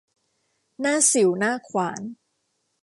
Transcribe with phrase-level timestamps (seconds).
[0.79, 2.01] หน้าสิ่วหน้าขวาน